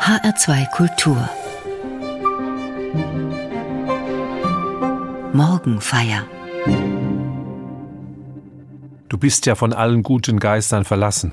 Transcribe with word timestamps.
HR2 0.00 0.70
Kultur 0.70 1.28
Morgenfeier 5.34 6.26
Du 9.10 9.18
bist 9.18 9.44
ja 9.44 9.54
von 9.54 9.74
allen 9.74 10.02
guten 10.02 10.40
Geistern 10.40 10.86
verlassen. 10.86 11.32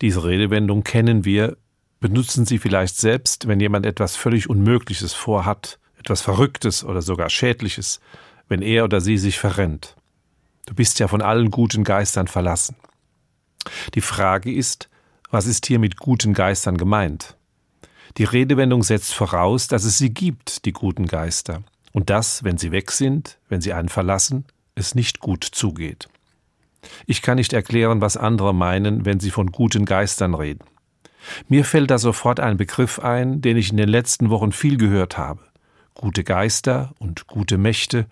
Diese 0.00 0.24
Redewendung 0.24 0.82
kennen 0.82 1.24
wir, 1.24 1.56
benutzen 2.00 2.44
sie 2.44 2.58
vielleicht 2.58 2.96
selbst, 2.96 3.46
wenn 3.46 3.60
jemand 3.60 3.86
etwas 3.86 4.16
völlig 4.16 4.50
Unmögliches 4.50 5.12
vorhat, 5.12 5.78
etwas 5.96 6.22
Verrücktes 6.22 6.82
oder 6.82 7.02
sogar 7.02 7.30
Schädliches, 7.30 8.00
wenn 8.48 8.62
er 8.62 8.82
oder 8.82 9.00
sie 9.00 9.16
sich 9.16 9.38
verrennt. 9.38 9.94
Du 10.66 10.74
bist 10.74 10.98
ja 10.98 11.06
von 11.06 11.22
allen 11.22 11.52
guten 11.52 11.84
Geistern 11.84 12.26
verlassen. 12.26 12.74
Die 13.94 14.00
Frage 14.00 14.52
ist, 14.52 14.88
was 15.30 15.46
ist 15.46 15.66
hier 15.66 15.78
mit 15.78 15.96
guten 15.98 16.34
Geistern 16.34 16.78
gemeint? 16.78 17.36
Die 18.16 18.24
Redewendung 18.24 18.82
setzt 18.82 19.14
voraus, 19.14 19.68
dass 19.68 19.84
es 19.84 19.98
sie 19.98 20.10
gibt, 20.10 20.64
die 20.64 20.72
guten 20.72 21.06
Geister, 21.06 21.62
und 21.92 22.10
dass, 22.10 22.44
wenn 22.44 22.58
sie 22.58 22.72
weg 22.72 22.90
sind, 22.90 23.38
wenn 23.48 23.60
sie 23.60 23.72
einen 23.72 23.88
verlassen, 23.88 24.44
es 24.74 24.94
nicht 24.94 25.20
gut 25.20 25.44
zugeht. 25.44 26.08
Ich 27.06 27.22
kann 27.22 27.36
nicht 27.36 27.52
erklären, 27.52 28.00
was 28.00 28.16
andere 28.16 28.54
meinen, 28.54 29.04
wenn 29.04 29.20
sie 29.20 29.30
von 29.30 29.50
guten 29.50 29.84
Geistern 29.84 30.34
reden. 30.34 30.64
Mir 31.48 31.64
fällt 31.64 31.90
da 31.90 31.98
sofort 31.98 32.40
ein 32.40 32.56
Begriff 32.56 32.98
ein, 32.98 33.40
den 33.40 33.56
ich 33.56 33.70
in 33.70 33.76
den 33.76 33.88
letzten 33.88 34.30
Wochen 34.30 34.52
viel 34.52 34.76
gehört 34.76 35.18
habe. 35.18 35.40
Gute 35.94 36.24
Geister 36.24 36.92
und 36.98 37.26
gute 37.26 37.58
Mächte 37.58 38.06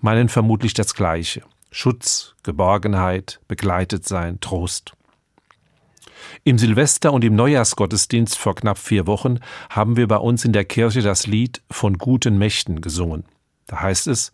meinen 0.00 0.28
vermutlich 0.28 0.74
das 0.74 0.94
Gleiche. 0.94 1.42
Schutz, 1.70 2.34
Geborgenheit, 2.42 3.40
begleitet 3.48 4.06
sein, 4.06 4.40
Trost. 4.40 4.92
Im 6.44 6.58
Silvester- 6.58 7.12
und 7.12 7.24
im 7.24 7.34
Neujahrsgottesdienst 7.34 8.38
vor 8.38 8.54
knapp 8.54 8.78
vier 8.78 9.06
Wochen 9.06 9.38
haben 9.68 9.96
wir 9.96 10.08
bei 10.08 10.16
uns 10.16 10.44
in 10.44 10.52
der 10.52 10.64
Kirche 10.64 11.02
das 11.02 11.26
Lied 11.26 11.62
von 11.70 11.98
guten 11.98 12.38
Mächten 12.38 12.80
gesungen. 12.80 13.24
Da 13.66 13.80
heißt 13.80 14.06
es, 14.06 14.32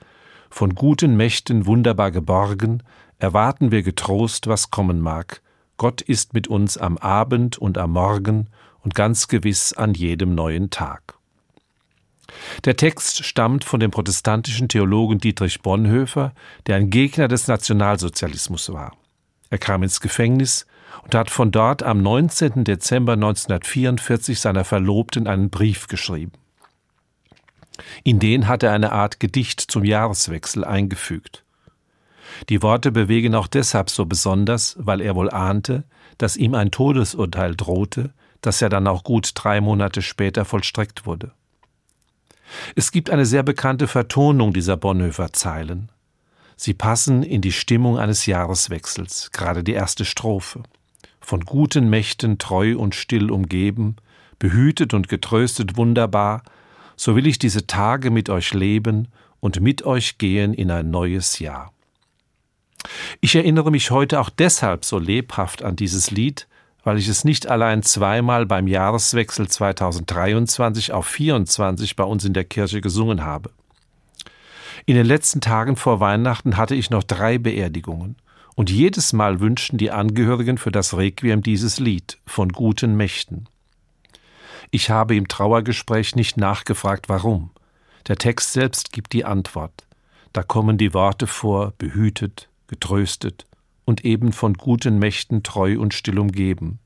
von 0.51 0.75
guten 0.75 1.17
Mächten 1.17 1.67
wunderbar 1.67 2.11
geborgen, 2.11 2.83
erwarten 3.19 3.71
wir 3.71 3.83
getrost, 3.83 4.47
was 4.47 4.71
kommen 4.71 5.01
mag. 5.01 5.43
Gott 5.77 6.01
ist 6.01 6.33
mit 6.33 6.49
uns 6.49 6.79
am 6.79 6.97
Abend 6.99 7.59
und 7.59 7.77
am 7.77 7.93
Morgen 7.93 8.49
und 8.81 8.95
ganz 8.95 9.29
gewiss 9.29 9.73
an 9.73 9.95
jedem 9.95 10.35
neuen 10.35 10.71
Tag. 10.71 11.17
Der 12.65 12.77
Text 12.77 13.25
stammt 13.25 13.65
von 13.65 13.81
dem 13.81 13.91
protestantischen 13.91 14.69
Theologen 14.69 15.19
Dietrich 15.19 15.63
Bonhoeffer, 15.63 16.33
der 16.67 16.77
ein 16.77 16.91
Gegner 16.91 17.29
des 17.29 17.49
Nationalsozialismus 17.49 18.73
war. 18.73 18.97
Er 19.51 19.59
kam 19.59 19.83
ins 19.83 20.01
Gefängnis 20.01 20.67
und 21.03 21.15
hat 21.15 21.31
von 21.31 21.51
dort 21.51 21.83
am 21.83 22.03
19. 22.03 22.65
Dezember 22.65 23.15
1944 23.15 24.41
seiner 24.41 24.65
Verlobten 24.65 25.27
einen 25.27 25.51
Brief 25.51 25.89
geschrieben. 25.89 26.33
In 28.05 28.19
den 28.19 28.49
hat 28.49 28.63
er 28.63 28.73
eine 28.73 28.93
Art 28.93 29.21
Gedicht 29.21 29.61
zum 29.61 29.85
Jahreswechsel 29.85 30.65
eingefügt. 30.65 31.45
Die 32.49 32.63
Worte 32.63 32.93
bewegen 32.93 33.35
auch 33.35 33.47
deshalb 33.47 33.91
so 33.91 34.07
besonders, 34.07 34.77
weil 34.79 35.01
er 35.01 35.15
wohl 35.15 35.31
ahnte, 35.31 35.85
dass 36.19 36.37
ihm 36.37 36.55
ein 36.55 36.71
Todesurteil 36.71 37.55
drohte, 37.55 38.13
das 38.41 38.61
ja 38.61 38.69
dann 38.69 38.87
auch 38.87 39.05
gut 39.05 39.33
drei 39.35 39.61
Monate 39.61 40.03
später 40.03 40.45
vollstreckt 40.45 41.07
wurde. 41.07 41.33
Es 42.75 42.93
gibt 42.93 43.11
eine 43.11 43.27
sehr 43.27 43.43
bekannte 43.43 43.89
Vertonung 43.89 44.53
dieser 44.53 44.77
Bonhoeffer 44.77 45.33
Zeilen. 45.33 45.91
Sie 46.57 46.75
passen 46.75 47.23
in 47.23 47.43
die 47.43 47.53
Stimmung 47.53 47.99
eines 47.99 48.27
Jahreswechsels, 48.27 49.31
gerade 49.33 49.63
die 49.63 49.73
erste 49.73 50.05
Strophe. 50.05 50.63
Von 51.27 51.41
guten 51.41 51.91
Mächten 51.91 52.39
treu 52.39 52.79
und 52.79 52.95
still 52.95 53.33
umgeben, 53.33 53.97
behütet 54.39 54.95
und 54.95 55.09
getröstet 55.09 55.77
wunderbar, 55.77 56.45
so 56.95 57.17
will 57.17 57.27
ich 57.27 57.41
diese 57.41 57.67
Tage 57.67 58.13
mit 58.13 58.31
euch 58.31 58.55
leben 58.55 59.09
und 59.41 59.61
mit 59.61 59.85
euch 59.85 60.19
gehen 60.19 60.55
in 60.55 60.71
ein 60.71 60.93
neues 60.93 61.41
Jahr. 61.41 61.73
Ich 63.21 63.35
erinnere 63.35 63.73
mich 63.73 63.91
heute 63.91 64.21
auch 64.21 64.31
deshalb 64.31 64.85
so 64.85 65.01
lebhaft 65.01 65.65
an 65.65 65.75
dieses 65.75 66.13
Lied, 66.13 66.47
weil 66.85 66.97
ich 66.97 67.09
es 67.09 67.25
nicht 67.25 67.49
allein 67.49 67.83
zweimal 67.83 68.47
beim 68.47 68.69
Jahreswechsel 68.69 69.49
2023 69.49 70.93
auf 70.93 71.09
24 71.09 71.97
bei 71.97 72.05
uns 72.05 72.25
in 72.25 72.35
der 72.35 72.45
Kirche 72.45 72.81
gesungen 72.81 73.25
habe. 73.25 73.51
In 74.85 74.95
den 74.95 75.07
letzten 75.07 75.41
Tagen 75.41 75.75
vor 75.75 75.99
Weihnachten 75.99 76.57
hatte 76.57 76.77
ich 76.77 76.91
noch 76.91 77.03
drei 77.03 77.39
Beerdigungen, 77.39 78.15
und 78.57 78.71
jedes 78.71 79.13
Mal 79.13 79.39
wünschten 79.39 79.79
die 79.79 79.93
Angehörigen 79.93 80.59
für 80.59 80.73
das 80.73 80.97
Requiem 80.97 81.43
dieses 81.43 81.79
Lied 81.79 82.19
von 82.27 82.49
guten 82.49 82.97
Mächten. 82.97 83.49
Ich 84.71 84.91
habe 84.91 85.15
im 85.15 85.29
Trauergespräch 85.29 86.17
nicht 86.17 86.37
nachgefragt, 86.39 87.09
warum. 87.09 87.51
Der 88.09 88.17
Text 88.17 88.53
selbst 88.53 88.93
gibt 88.93 89.13
die 89.13 89.25
Antwort. 89.25 89.87
Da 90.33 90.43
kommen 90.43 90.79
die 90.79 90.95
Worte 90.95 91.27
vor, 91.27 91.75
behütet, 91.79 92.49
getröstet, 92.67 93.47
und 93.85 94.05
eben 94.05 94.33
von 94.33 94.55
guten 94.55 94.99
Mächten 94.99 95.43
treu 95.43 95.79
und 95.79 95.95
still 95.95 96.19
umgeben. 96.19 96.81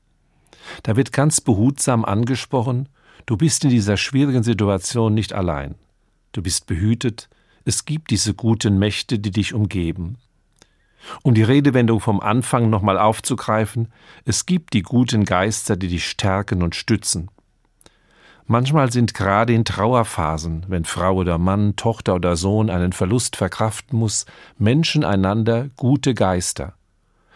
Da 0.83 0.95
wird 0.95 1.11
ganz 1.11 1.41
behutsam 1.41 2.05
angesprochen, 2.05 2.89
du 3.25 3.37
bist 3.37 3.63
in 3.63 3.71
dieser 3.71 3.97
schwierigen 3.97 4.43
Situation 4.43 5.13
nicht 5.13 5.33
allein. 5.33 5.75
Du 6.33 6.43
bist 6.43 6.67
behütet, 6.67 7.29
es 7.65 7.85
gibt 7.85 8.11
diese 8.11 8.33
guten 8.33 8.77
Mächte, 8.77 9.19
die 9.19 9.31
dich 9.31 9.53
umgeben. 9.53 10.17
Um 11.23 11.33
die 11.33 11.43
Redewendung 11.43 11.99
vom 11.99 12.19
Anfang 12.19 12.69
nochmal 12.69 12.97
aufzugreifen, 12.97 13.91
es 14.25 14.45
gibt 14.45 14.73
die 14.73 14.83
guten 14.83 15.25
Geister, 15.25 15.75
die 15.75 15.87
dich 15.87 16.07
stärken 16.07 16.61
und 16.61 16.75
stützen. 16.75 17.29
Manchmal 18.45 18.91
sind 18.91 19.13
gerade 19.13 19.53
in 19.53 19.65
Trauerphasen, 19.65 20.65
wenn 20.67 20.85
Frau 20.85 21.15
oder 21.15 21.37
Mann, 21.37 21.75
Tochter 21.75 22.15
oder 22.15 22.35
Sohn 22.35 22.69
einen 22.69 22.91
Verlust 22.91 23.35
verkraften 23.35 23.97
muss, 23.97 24.25
Menschen 24.57 25.05
einander 25.05 25.69
gute 25.77 26.13
Geister, 26.13 26.75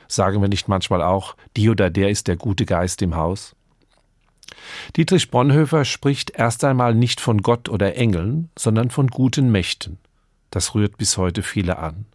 Sagen 0.07 0.41
wir 0.41 0.49
nicht 0.49 0.67
manchmal 0.67 1.01
auch, 1.01 1.35
die 1.57 1.69
oder 1.69 1.89
der 1.89 2.09
ist 2.09 2.27
der 2.27 2.35
gute 2.35 2.65
Geist 2.65 3.01
im 3.01 3.15
Haus? 3.15 3.55
Dietrich 4.95 5.31
Bonhoeffer 5.31 5.85
spricht 5.85 6.31
erst 6.31 6.63
einmal 6.63 6.93
nicht 6.93 7.19
von 7.19 7.41
Gott 7.41 7.69
oder 7.69 7.95
Engeln, 7.95 8.49
sondern 8.57 8.91
von 8.91 9.07
guten 9.07 9.51
Mächten. 9.51 9.97
Das 10.51 10.75
rührt 10.75 10.97
bis 10.97 11.17
heute 11.17 11.41
viele 11.41 11.79
an. 11.79 12.05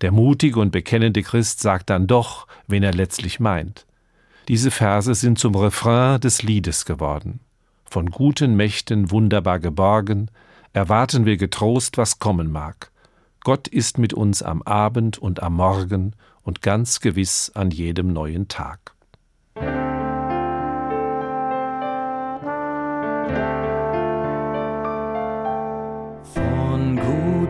Der 0.00 0.12
mutige 0.12 0.60
und 0.60 0.70
bekennende 0.70 1.22
Christ 1.22 1.60
sagt 1.60 1.90
dann 1.90 2.06
doch, 2.06 2.46
wen 2.66 2.82
er 2.82 2.92
letztlich 2.92 3.40
meint. 3.40 3.86
Diese 4.48 4.70
Verse 4.70 5.14
sind 5.14 5.38
zum 5.38 5.54
Refrain 5.54 6.20
des 6.20 6.42
Liedes 6.42 6.84
geworden. 6.84 7.40
Von 7.84 8.10
guten 8.10 8.56
Mächten 8.56 9.10
wunderbar 9.10 9.58
geborgen, 9.58 10.30
erwarten 10.72 11.24
wir 11.24 11.36
getrost, 11.36 11.98
was 11.98 12.18
kommen 12.18 12.50
mag. 12.50 12.90
Gott 13.40 13.68
ist 13.68 13.98
mit 13.98 14.12
uns 14.12 14.42
am 14.42 14.62
Abend 14.62 15.18
und 15.18 15.42
am 15.42 15.54
Morgen 15.54 16.14
und 16.42 16.62
ganz 16.62 17.00
gewiss 17.00 17.52
an 17.54 17.70
jedem 17.70 18.12
neuen 18.12 18.48
Tag. 18.48 18.94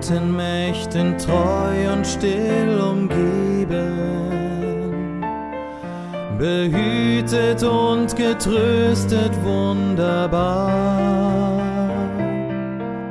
Guten 0.08 0.36
Mächten 0.36 1.18
treu 1.18 1.92
und 1.92 2.06
still 2.06 2.80
umgeben, 2.80 3.92
behütet 6.38 7.62
und 7.62 8.16
getröstet 8.16 9.32
wunderbar. 9.44 10.80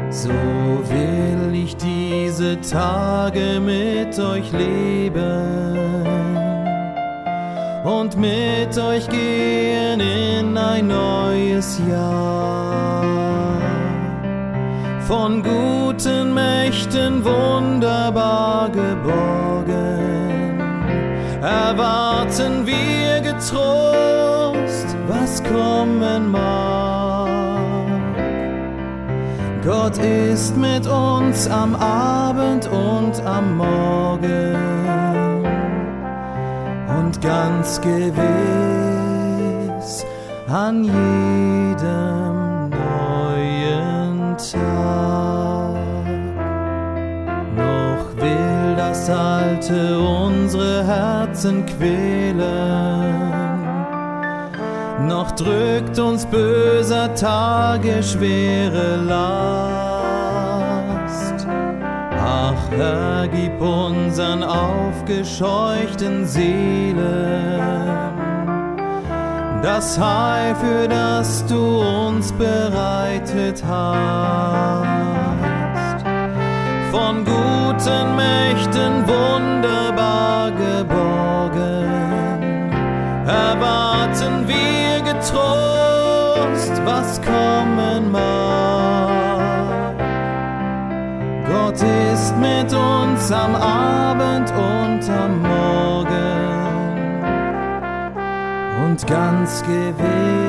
So 0.10 0.30
will 0.30 1.54
ich 1.54 1.76
diese 1.78 2.60
Tage 2.62 3.60
mit 3.60 4.18
euch 4.20 4.52
leben 4.52 6.08
und 7.84 8.18
mit 8.18 8.76
euch 8.78 9.08
gehen 9.10 10.00
in 10.00 10.58
ein 10.58 10.88
neues 10.88 11.80
Jahr. 11.88 12.67
Von 15.08 15.42
guten 15.42 16.34
Mächten 16.34 17.24
wunderbar 17.24 18.70
geborgen, 18.70 20.60
erwarten 21.42 22.68
wir 22.68 23.22
getrost, 23.22 24.98
was 25.08 25.42
kommen 25.46 26.30
mag. 26.30 27.30
Gott 29.64 29.98
ist 30.00 30.58
mit 30.58 30.86
uns 30.86 31.48
am 31.48 31.74
Abend 31.76 32.68
und 32.68 33.26
am 33.26 33.56
Morgen 33.56 34.58
und 37.00 37.22
ganz 37.22 37.80
gewiss 37.80 38.18
an 40.50 40.84
jedem 40.84 42.27
Tag. 44.52 45.76
Noch 47.56 48.16
will 48.22 48.76
das 48.76 49.10
Alte 49.10 50.00
unsere 50.00 50.86
Herzen 50.86 51.66
quälen 51.66 53.28
noch 55.08 55.32
drückt 55.32 55.98
uns 56.00 56.26
böser 56.26 57.14
Tage 57.16 58.04
schwere 58.04 58.98
Last. 58.98 59.48
Ach 62.20 62.72
Herr, 62.72 63.28
gib 63.28 63.62
unseren 63.62 64.44
aufgescheuchten 64.44 66.26
Seelen 66.26 67.88
das 69.64 70.00
Heil, 70.00 70.56
für 70.56 70.88
das 70.88 71.46
du 71.48 71.82
uns 71.82 72.32
bereitet 73.38 73.64
hast. 73.68 74.88
Von 76.92 77.26
guten 77.26 78.16
Mächten 78.16 79.08
wunderbar 79.08 80.52
geborgen, 80.52 81.92
erwarten 83.28 84.48
wir 84.48 85.02
getrost, 85.02 86.82
was 86.86 87.22
kommen 87.22 88.12
mag. 88.12 89.96
Gott 91.48 91.82
ist 92.12 92.36
mit 92.38 92.74
uns 92.74 93.32
am 93.32 93.56
Abend 93.56 94.52
und 94.52 95.10
am 95.10 95.42
Morgen 95.42 96.08
und 98.84 99.08
ganz 99.08 99.64
gewiss 99.64 100.47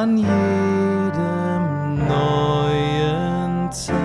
an 0.00 0.16
jedem 0.16 1.98
neuen 2.08 3.70
Tag. 3.70 4.00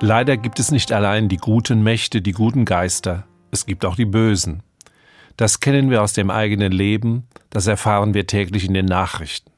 Leider 0.00 0.36
gibt 0.36 0.60
es 0.60 0.70
nicht 0.70 0.92
allein 0.92 1.28
die 1.28 1.38
guten 1.38 1.82
Mächte, 1.82 2.22
die 2.22 2.30
guten 2.30 2.64
Geister, 2.64 3.24
es 3.50 3.66
gibt 3.66 3.84
auch 3.84 3.96
die 3.96 4.04
bösen. 4.04 4.62
Das 5.36 5.58
kennen 5.58 5.90
wir 5.90 6.04
aus 6.04 6.12
dem 6.12 6.30
eigenen 6.30 6.70
Leben, 6.70 7.26
das 7.50 7.66
erfahren 7.66 8.14
wir 8.14 8.28
täglich 8.28 8.64
in 8.64 8.74
den 8.74 8.86
Nachrichten. 8.86 9.50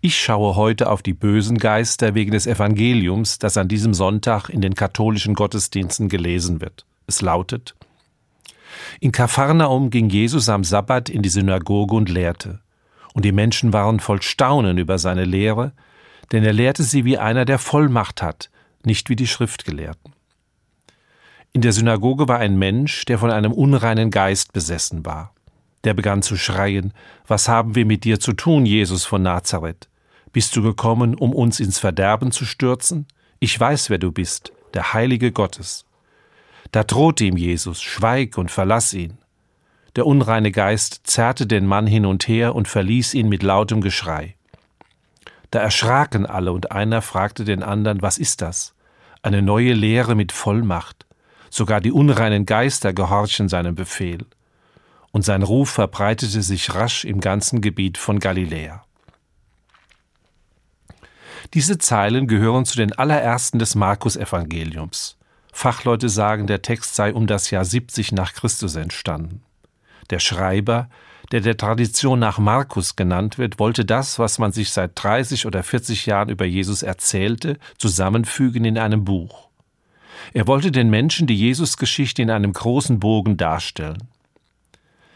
Ich 0.00 0.16
schaue 0.16 0.54
heute 0.54 0.88
auf 0.88 1.02
die 1.02 1.14
bösen 1.14 1.58
Geister 1.58 2.14
wegen 2.14 2.30
des 2.30 2.46
Evangeliums, 2.46 3.40
das 3.40 3.56
an 3.56 3.66
diesem 3.66 3.94
Sonntag 3.94 4.48
in 4.48 4.60
den 4.60 4.76
katholischen 4.76 5.34
Gottesdiensten 5.34 6.08
gelesen 6.08 6.60
wird. 6.60 6.86
Es 7.08 7.20
lautet 7.20 7.74
In 9.00 9.12
Kapharnaum 9.12 9.90
ging 9.90 10.08
Jesus 10.08 10.48
am 10.48 10.64
Sabbat 10.64 11.08
in 11.08 11.22
die 11.22 11.28
Synagoge 11.28 11.94
und 11.94 12.08
lehrte. 12.08 12.60
Und 13.14 13.24
die 13.24 13.32
Menschen 13.32 13.72
waren 13.72 14.00
voll 14.00 14.22
Staunen 14.22 14.78
über 14.78 14.98
seine 14.98 15.24
Lehre, 15.24 15.72
denn 16.32 16.44
er 16.44 16.52
lehrte 16.52 16.82
sie 16.82 17.04
wie 17.04 17.18
einer, 17.18 17.44
der 17.44 17.58
Vollmacht 17.58 18.22
hat, 18.22 18.50
nicht 18.84 19.08
wie 19.08 19.16
die 19.16 19.26
Schriftgelehrten. 19.26 20.12
In 21.52 21.60
der 21.60 21.72
Synagoge 21.72 22.26
war 22.26 22.38
ein 22.38 22.58
Mensch, 22.58 23.04
der 23.04 23.18
von 23.18 23.30
einem 23.30 23.52
unreinen 23.52 24.10
Geist 24.10 24.52
besessen 24.52 25.06
war. 25.06 25.32
Der 25.84 25.94
begann 25.94 26.22
zu 26.22 26.36
schreien, 26.36 26.92
Was 27.28 27.48
haben 27.48 27.74
wir 27.76 27.86
mit 27.86 28.04
dir 28.04 28.18
zu 28.18 28.32
tun, 28.32 28.66
Jesus 28.66 29.04
von 29.04 29.22
Nazareth? 29.22 29.88
Bist 30.32 30.56
du 30.56 30.62
gekommen, 30.62 31.14
um 31.14 31.32
uns 31.32 31.60
ins 31.60 31.78
Verderben 31.78 32.32
zu 32.32 32.44
stürzen? 32.44 33.06
Ich 33.38 33.58
weiß, 33.58 33.88
wer 33.88 33.98
du 33.98 34.10
bist, 34.10 34.52
der 34.74 34.94
Heilige 34.94 35.30
Gottes. 35.30 35.84
Da 36.74 36.82
drohte 36.82 37.22
ihm 37.22 37.36
Jesus, 37.36 37.80
schweig 37.80 38.36
und 38.36 38.50
verlass 38.50 38.94
ihn. 38.94 39.18
Der 39.94 40.06
unreine 40.06 40.50
Geist 40.50 41.02
zerrte 41.04 41.46
den 41.46 41.66
Mann 41.66 41.86
hin 41.86 42.04
und 42.04 42.26
her 42.26 42.56
und 42.56 42.66
verließ 42.66 43.14
ihn 43.14 43.28
mit 43.28 43.44
lautem 43.44 43.80
Geschrei. 43.80 44.34
Da 45.52 45.60
erschraken 45.60 46.26
alle 46.26 46.50
und 46.50 46.72
einer 46.72 47.00
fragte 47.00 47.44
den 47.44 47.62
anderen, 47.62 48.02
was 48.02 48.18
ist 48.18 48.42
das? 48.42 48.74
Eine 49.22 49.40
neue 49.40 49.72
Lehre 49.72 50.16
mit 50.16 50.32
Vollmacht. 50.32 51.06
Sogar 51.48 51.80
die 51.80 51.92
unreinen 51.92 52.44
Geister 52.44 52.92
gehorchen 52.92 53.48
seinem 53.48 53.76
Befehl. 53.76 54.26
Und 55.12 55.24
sein 55.24 55.44
Ruf 55.44 55.70
verbreitete 55.70 56.42
sich 56.42 56.74
rasch 56.74 57.04
im 57.04 57.20
ganzen 57.20 57.60
Gebiet 57.60 57.98
von 57.98 58.18
Galiläa. 58.18 58.84
Diese 61.54 61.78
Zeilen 61.78 62.26
gehören 62.26 62.64
zu 62.64 62.76
den 62.76 62.92
allerersten 62.92 63.60
des 63.60 63.76
Markus-Evangeliums. 63.76 65.18
Fachleute 65.56 66.08
sagen, 66.08 66.48
der 66.48 66.62
Text 66.62 66.96
sei 66.96 67.14
um 67.14 67.28
das 67.28 67.52
Jahr 67.52 67.64
70 67.64 68.10
nach 68.10 68.34
Christus 68.34 68.74
entstanden. 68.74 69.40
Der 70.10 70.18
Schreiber, 70.18 70.90
der 71.30 71.40
der 71.42 71.56
Tradition 71.56 72.18
nach 72.18 72.38
Markus 72.38 72.96
genannt 72.96 73.38
wird, 73.38 73.60
wollte 73.60 73.84
das, 73.84 74.18
was 74.18 74.40
man 74.40 74.50
sich 74.50 74.72
seit 74.72 74.90
30 74.96 75.46
oder 75.46 75.62
40 75.62 76.06
Jahren 76.06 76.28
über 76.28 76.44
Jesus 76.44 76.82
erzählte, 76.82 77.58
zusammenfügen 77.78 78.64
in 78.64 78.76
einem 78.76 79.04
Buch. 79.04 79.48
Er 80.32 80.48
wollte 80.48 80.72
den 80.72 80.90
Menschen 80.90 81.28
die 81.28 81.38
Jesusgeschichte 81.38 82.20
in 82.20 82.30
einem 82.30 82.52
großen 82.52 82.98
Bogen 82.98 83.36
darstellen. 83.36 84.08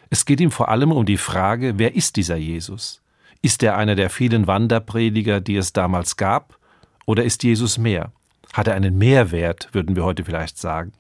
Es 0.08 0.24
geht 0.24 0.40
ihm 0.40 0.52
vor 0.52 0.68
allem 0.68 0.92
um 0.92 1.04
die 1.04 1.18
Frage, 1.18 1.78
wer 1.78 1.96
ist 1.96 2.14
dieser 2.14 2.36
Jesus? 2.36 3.02
Ist 3.42 3.64
er 3.64 3.76
einer 3.76 3.96
der 3.96 4.08
vielen 4.08 4.46
Wanderprediger, 4.46 5.40
die 5.40 5.56
es 5.56 5.72
damals 5.72 6.16
gab, 6.16 6.58
oder 7.06 7.24
ist 7.24 7.42
Jesus 7.42 7.76
mehr? 7.76 8.12
Hat 8.52 8.66
er 8.66 8.74
einen 8.74 8.96
Mehrwert, 8.98 9.68
würden 9.72 9.96
wir 9.96 10.04
heute 10.04 10.24
vielleicht 10.24 10.58
sagen. 10.58 10.92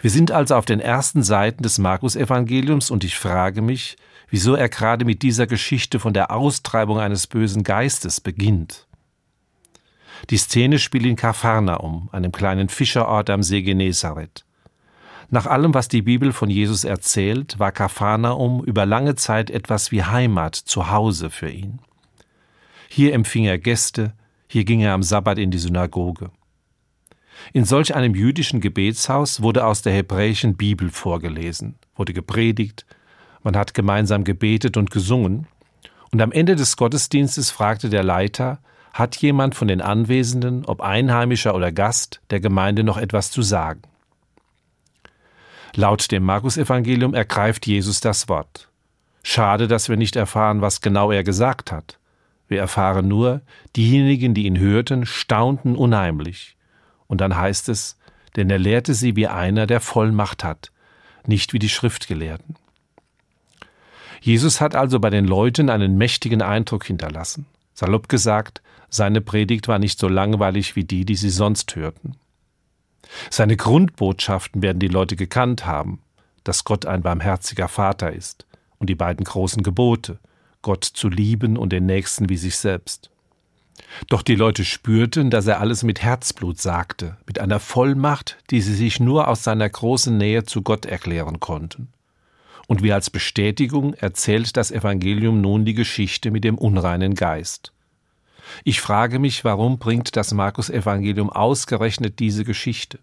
Wir 0.00 0.10
sind 0.10 0.30
also 0.30 0.54
auf 0.54 0.64
den 0.64 0.80
ersten 0.80 1.22
Seiten 1.22 1.62
des 1.62 1.78
Markus-Evangeliums 1.78 2.90
und 2.90 3.04
ich 3.04 3.18
frage 3.18 3.62
mich, 3.62 3.96
wieso 4.28 4.54
er 4.54 4.68
gerade 4.68 5.04
mit 5.04 5.22
dieser 5.22 5.46
Geschichte 5.46 5.98
von 5.98 6.12
der 6.12 6.30
Austreibung 6.30 6.98
eines 6.98 7.26
bösen 7.26 7.62
Geistes 7.62 8.20
beginnt. 8.20 8.86
Die 10.30 10.38
Szene 10.38 10.78
spielt 10.78 11.04
in 11.06 11.16
Kapharnaum, 11.16 12.08
einem 12.12 12.32
kleinen 12.32 12.68
Fischerort 12.68 13.30
am 13.30 13.42
See 13.42 13.62
Genezareth. 13.62 14.44
Nach 15.30 15.46
allem, 15.46 15.74
was 15.74 15.88
die 15.88 16.02
Bibel 16.02 16.32
von 16.32 16.50
Jesus 16.50 16.84
erzählt, 16.84 17.58
war 17.58 17.72
Kapharnaum 17.72 18.62
über 18.64 18.86
lange 18.86 19.16
Zeit 19.16 19.50
etwas 19.50 19.90
wie 19.90 20.04
Heimat, 20.04 20.54
zu 20.54 20.90
Hause 20.90 21.30
für 21.30 21.50
ihn. 21.50 21.80
Hier 22.88 23.12
empfing 23.12 23.44
er 23.44 23.58
Gäste, 23.58 24.12
hier 24.54 24.64
ging 24.64 24.82
er 24.82 24.92
am 24.92 25.02
Sabbat 25.02 25.36
in 25.38 25.50
die 25.50 25.58
Synagoge. 25.58 26.30
In 27.52 27.64
solch 27.64 27.96
einem 27.96 28.14
jüdischen 28.14 28.60
Gebetshaus 28.60 29.42
wurde 29.42 29.66
aus 29.66 29.82
der 29.82 29.92
hebräischen 29.92 30.54
Bibel 30.54 30.90
vorgelesen, 30.90 31.74
wurde 31.96 32.12
gepredigt, 32.12 32.86
man 33.42 33.56
hat 33.56 33.74
gemeinsam 33.74 34.22
gebetet 34.22 34.76
und 34.76 34.92
gesungen, 34.92 35.48
und 36.12 36.22
am 36.22 36.30
Ende 36.30 36.54
des 36.54 36.76
Gottesdienstes 36.76 37.50
fragte 37.50 37.88
der 37.88 38.04
Leiter, 38.04 38.60
hat 38.92 39.16
jemand 39.16 39.56
von 39.56 39.66
den 39.66 39.80
Anwesenden, 39.80 40.64
ob 40.66 40.82
Einheimischer 40.82 41.56
oder 41.56 41.72
Gast, 41.72 42.20
der 42.30 42.38
Gemeinde 42.38 42.84
noch 42.84 42.96
etwas 42.96 43.32
zu 43.32 43.42
sagen? 43.42 43.82
Laut 45.74 46.12
dem 46.12 46.22
Markus-Evangelium 46.22 47.12
ergreift 47.12 47.66
Jesus 47.66 47.98
das 47.98 48.28
Wort. 48.28 48.68
Schade, 49.24 49.66
dass 49.66 49.88
wir 49.88 49.96
nicht 49.96 50.14
erfahren, 50.14 50.60
was 50.60 50.80
genau 50.80 51.10
er 51.10 51.24
gesagt 51.24 51.72
hat. 51.72 51.98
Wir 52.54 52.60
erfahren 52.60 53.08
nur, 53.08 53.40
diejenigen, 53.74 54.32
die 54.32 54.46
ihn 54.46 54.60
hörten, 54.60 55.06
staunten 55.06 55.74
unheimlich. 55.74 56.56
Und 57.08 57.20
dann 57.20 57.34
heißt 57.34 57.68
es, 57.68 57.98
denn 58.36 58.48
er 58.48 58.60
lehrte 58.60 58.94
sie 58.94 59.16
wie 59.16 59.26
einer, 59.26 59.66
der 59.66 59.80
Vollmacht 59.80 60.44
hat, 60.44 60.70
nicht 61.26 61.52
wie 61.52 61.58
die 61.58 61.68
Schriftgelehrten. 61.68 62.54
Jesus 64.20 64.60
hat 64.60 64.76
also 64.76 65.00
bei 65.00 65.10
den 65.10 65.24
Leuten 65.24 65.68
einen 65.68 65.98
mächtigen 65.98 66.42
Eindruck 66.42 66.84
hinterlassen. 66.84 67.46
Salopp 67.72 68.08
gesagt, 68.08 68.62
seine 68.88 69.20
Predigt 69.20 69.66
war 69.66 69.80
nicht 69.80 69.98
so 69.98 70.06
langweilig 70.06 70.76
wie 70.76 70.84
die, 70.84 71.04
die 71.04 71.16
sie 71.16 71.30
sonst 71.30 71.74
hörten. 71.74 72.14
Seine 73.30 73.56
Grundbotschaften 73.56 74.62
werden 74.62 74.78
die 74.78 74.86
Leute 74.86 75.16
gekannt 75.16 75.66
haben, 75.66 76.02
dass 76.44 76.62
Gott 76.62 76.86
ein 76.86 77.02
barmherziger 77.02 77.66
Vater 77.66 78.12
ist 78.12 78.46
und 78.78 78.88
die 78.90 78.94
beiden 78.94 79.24
großen 79.24 79.64
Gebote, 79.64 80.20
Gott 80.64 80.84
zu 80.84 81.10
lieben 81.10 81.58
und 81.58 81.72
den 81.72 81.84
Nächsten 81.84 82.30
wie 82.30 82.38
sich 82.38 82.56
selbst. 82.56 83.10
Doch 84.08 84.22
die 84.22 84.34
Leute 84.34 84.64
spürten, 84.64 85.28
dass 85.30 85.46
er 85.46 85.60
alles 85.60 85.82
mit 85.82 86.02
Herzblut 86.02 86.58
sagte, 86.58 87.18
mit 87.26 87.38
einer 87.38 87.60
Vollmacht, 87.60 88.38
die 88.50 88.62
sie 88.62 88.74
sich 88.74 88.98
nur 88.98 89.28
aus 89.28 89.44
seiner 89.44 89.68
großen 89.68 90.16
Nähe 90.16 90.44
zu 90.44 90.62
Gott 90.62 90.86
erklären 90.86 91.38
konnten. 91.38 91.88
Und 92.66 92.82
wie 92.82 92.94
als 92.94 93.10
Bestätigung 93.10 93.92
erzählt 93.92 94.56
das 94.56 94.70
Evangelium 94.70 95.42
nun 95.42 95.66
die 95.66 95.74
Geschichte 95.74 96.30
mit 96.30 96.44
dem 96.44 96.56
unreinen 96.56 97.14
Geist. 97.14 97.72
Ich 98.64 98.80
frage 98.80 99.18
mich, 99.18 99.44
warum 99.44 99.78
bringt 99.78 100.16
das 100.16 100.32
Markus 100.32 100.70
Evangelium 100.70 101.28
ausgerechnet 101.28 102.20
diese 102.20 102.44
Geschichte? 102.44 102.98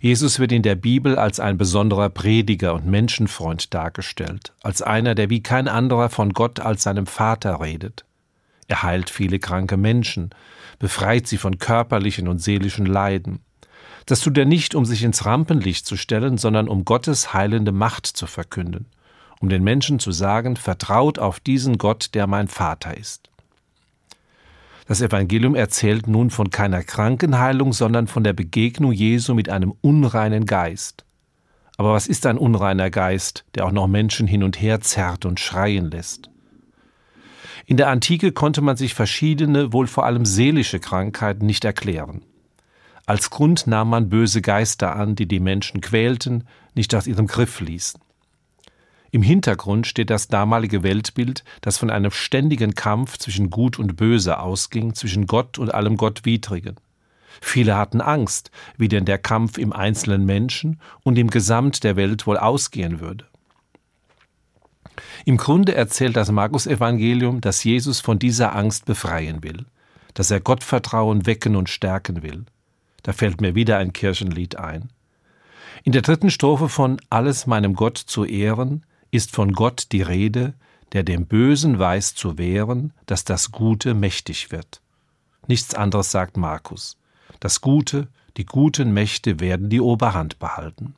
Jesus 0.00 0.38
wird 0.38 0.52
in 0.52 0.62
der 0.62 0.74
Bibel 0.74 1.16
als 1.16 1.40
ein 1.40 1.58
besonderer 1.58 2.08
Prediger 2.08 2.74
und 2.74 2.86
Menschenfreund 2.86 3.72
dargestellt, 3.74 4.52
als 4.62 4.82
einer, 4.82 5.14
der 5.14 5.30
wie 5.30 5.42
kein 5.42 5.68
anderer 5.68 6.08
von 6.08 6.32
Gott 6.32 6.60
als 6.60 6.82
seinem 6.82 7.06
Vater 7.06 7.60
redet. 7.60 8.04
Er 8.68 8.82
heilt 8.82 9.10
viele 9.10 9.38
kranke 9.38 9.76
Menschen, 9.76 10.30
befreit 10.78 11.26
sie 11.26 11.38
von 11.38 11.58
körperlichen 11.58 12.28
und 12.28 12.38
seelischen 12.38 12.86
Leiden. 12.86 13.40
Das 14.06 14.20
tut 14.20 14.36
er 14.38 14.44
nicht, 14.46 14.74
um 14.74 14.84
sich 14.84 15.02
ins 15.02 15.26
Rampenlicht 15.26 15.86
zu 15.86 15.96
stellen, 15.96 16.38
sondern 16.38 16.68
um 16.68 16.84
Gottes 16.84 17.32
heilende 17.32 17.72
Macht 17.72 18.06
zu 18.06 18.26
verkünden, 18.26 18.86
um 19.40 19.48
den 19.48 19.62
Menschen 19.62 19.98
zu 19.98 20.12
sagen, 20.12 20.56
vertraut 20.56 21.18
auf 21.18 21.38
diesen 21.38 21.78
Gott, 21.78 22.14
der 22.14 22.26
mein 22.26 22.48
Vater 22.48 22.96
ist. 22.96 23.31
Das 24.86 25.00
Evangelium 25.00 25.54
erzählt 25.54 26.08
nun 26.08 26.30
von 26.30 26.50
keiner 26.50 26.82
Krankenheilung, 26.82 27.72
sondern 27.72 28.08
von 28.08 28.24
der 28.24 28.32
Begegnung 28.32 28.92
Jesu 28.92 29.34
mit 29.34 29.48
einem 29.48 29.72
unreinen 29.80 30.44
Geist. 30.44 31.04
Aber 31.76 31.94
was 31.94 32.06
ist 32.06 32.26
ein 32.26 32.38
unreiner 32.38 32.90
Geist, 32.90 33.44
der 33.54 33.64
auch 33.64 33.72
noch 33.72 33.86
Menschen 33.86 34.26
hin 34.26 34.42
und 34.42 34.60
her 34.60 34.80
zerrt 34.80 35.24
und 35.24 35.40
schreien 35.40 35.90
lässt? 35.90 36.28
In 37.64 37.76
der 37.76 37.88
Antike 37.88 38.32
konnte 38.32 38.60
man 38.60 38.76
sich 38.76 38.94
verschiedene, 38.94 39.72
wohl 39.72 39.86
vor 39.86 40.04
allem 40.04 40.26
seelische 40.26 40.80
Krankheiten 40.80 41.46
nicht 41.46 41.64
erklären. 41.64 42.22
Als 43.06 43.30
Grund 43.30 43.66
nahm 43.66 43.90
man 43.90 44.08
böse 44.08 44.42
Geister 44.42 44.96
an, 44.96 45.14
die 45.14 45.26
die 45.26 45.40
Menschen 45.40 45.80
quälten, 45.80 46.44
nicht 46.74 46.94
aus 46.94 47.06
ihrem 47.06 47.26
Griff 47.26 47.60
ließen. 47.60 48.00
Im 49.14 49.22
Hintergrund 49.22 49.86
steht 49.86 50.08
das 50.08 50.28
damalige 50.28 50.82
Weltbild, 50.82 51.44
das 51.60 51.76
von 51.76 51.90
einem 51.90 52.10
ständigen 52.10 52.74
Kampf 52.74 53.18
zwischen 53.18 53.50
Gut 53.50 53.78
und 53.78 53.94
Böse 53.94 54.40
ausging, 54.40 54.94
zwischen 54.94 55.26
Gott 55.26 55.58
und 55.58 55.72
allem 55.72 55.98
Gottwidrigen. 55.98 56.76
Viele 57.42 57.76
hatten 57.76 58.00
Angst, 58.00 58.50
wie 58.78 58.88
denn 58.88 59.04
der 59.04 59.18
Kampf 59.18 59.58
im 59.58 59.74
einzelnen 59.74 60.24
Menschen 60.24 60.80
und 61.02 61.18
im 61.18 61.28
Gesamt 61.28 61.84
der 61.84 61.96
Welt 61.96 62.26
wohl 62.26 62.38
ausgehen 62.38 63.00
würde. 63.00 63.26
Im 65.26 65.36
Grunde 65.36 65.74
erzählt 65.74 66.16
das 66.16 66.30
Markus-Evangelium, 66.30 67.42
dass 67.42 67.64
Jesus 67.64 68.00
von 68.00 68.18
dieser 68.18 68.56
Angst 68.56 68.86
befreien 68.86 69.42
will, 69.42 69.66
dass 70.14 70.30
er 70.30 70.40
Gottvertrauen 70.40 71.26
wecken 71.26 71.54
und 71.54 71.68
stärken 71.68 72.22
will. 72.22 72.46
Da 73.02 73.12
fällt 73.12 73.42
mir 73.42 73.54
wieder 73.54 73.76
ein 73.76 73.92
Kirchenlied 73.92 74.56
ein. 74.56 74.88
In 75.84 75.92
der 75.92 76.02
dritten 76.02 76.30
Strophe 76.30 76.70
von 76.70 76.98
Alles 77.10 77.46
meinem 77.46 77.74
Gott 77.74 77.98
zu 77.98 78.24
ehren 78.24 78.86
ist 79.12 79.30
von 79.30 79.52
Gott 79.52 79.92
die 79.92 80.02
Rede, 80.02 80.54
der 80.92 81.04
dem 81.04 81.26
Bösen 81.26 81.78
weiß 81.78 82.16
zu 82.16 82.38
wehren, 82.38 82.92
dass 83.06 83.24
das 83.24 83.52
Gute 83.52 83.94
mächtig 83.94 84.50
wird. 84.50 84.82
Nichts 85.46 85.74
anderes 85.74 86.10
sagt 86.10 86.36
Markus. 86.36 86.96
Das 87.38 87.60
Gute, 87.60 88.08
die 88.36 88.46
guten 88.46 88.92
Mächte 88.92 89.38
werden 89.38 89.68
die 89.68 89.80
Oberhand 89.80 90.38
behalten. 90.38 90.96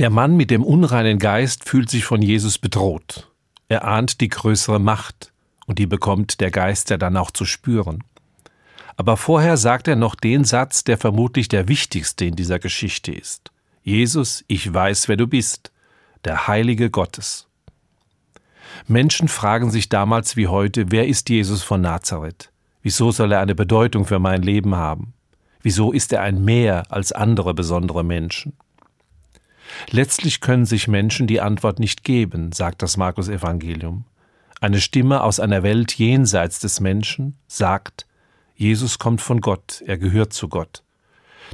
Der 0.00 0.08
Mann 0.08 0.34
mit 0.34 0.50
dem 0.50 0.64
unreinen 0.64 1.18
Geist 1.18 1.68
fühlt 1.68 1.90
sich 1.90 2.06
von 2.06 2.22
Jesus 2.22 2.56
bedroht. 2.56 3.30
Er 3.68 3.84
ahnt 3.84 4.22
die 4.22 4.30
größere 4.30 4.78
Macht, 4.78 5.30
und 5.66 5.78
die 5.78 5.86
bekommt 5.86 6.40
der 6.40 6.50
Geist 6.50 6.88
ja 6.88 6.96
dann 6.96 7.18
auch 7.18 7.30
zu 7.30 7.44
spüren. 7.44 8.02
Aber 8.96 9.18
vorher 9.18 9.58
sagt 9.58 9.88
er 9.88 9.96
noch 9.96 10.14
den 10.14 10.44
Satz, 10.44 10.84
der 10.84 10.96
vermutlich 10.96 11.48
der 11.48 11.68
wichtigste 11.68 12.24
in 12.24 12.34
dieser 12.34 12.58
Geschichte 12.58 13.12
ist. 13.12 13.50
Jesus, 13.82 14.42
ich 14.48 14.72
weiß, 14.72 15.06
wer 15.08 15.18
du 15.18 15.26
bist, 15.26 15.70
der 16.24 16.48
Heilige 16.48 16.88
Gottes. 16.88 17.46
Menschen 18.86 19.28
fragen 19.28 19.70
sich 19.70 19.90
damals 19.90 20.34
wie 20.34 20.46
heute, 20.46 20.90
wer 20.90 21.08
ist 21.08 21.28
Jesus 21.28 21.62
von 21.62 21.82
Nazareth? 21.82 22.50
Wieso 22.82 23.12
soll 23.12 23.32
er 23.32 23.40
eine 23.40 23.54
Bedeutung 23.54 24.06
für 24.06 24.18
mein 24.18 24.40
Leben 24.40 24.76
haben? 24.76 25.12
Wieso 25.60 25.92
ist 25.92 26.10
er 26.14 26.22
ein 26.22 26.42
Mehr 26.42 26.90
als 26.90 27.12
andere 27.12 27.52
besondere 27.52 28.02
Menschen? 28.02 28.54
Letztlich 29.90 30.40
können 30.40 30.66
sich 30.66 30.88
Menschen 30.88 31.26
die 31.26 31.40
Antwort 31.40 31.78
nicht 31.78 32.04
geben, 32.04 32.52
sagt 32.52 32.82
das 32.82 32.96
Markus 32.96 33.28
Evangelium. 33.28 34.04
Eine 34.60 34.80
Stimme 34.80 35.22
aus 35.22 35.40
einer 35.40 35.62
Welt 35.62 35.92
jenseits 35.94 36.60
des 36.60 36.80
Menschen 36.80 37.38
sagt, 37.46 38.06
Jesus 38.54 38.98
kommt 38.98 39.22
von 39.22 39.40
Gott, 39.40 39.82
er 39.86 39.96
gehört 39.96 40.32
zu 40.34 40.48
Gott. 40.48 40.82